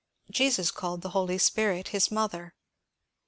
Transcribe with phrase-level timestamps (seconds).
[0.31, 2.55] Jesus called the Holy Spirit his ^^ Mother."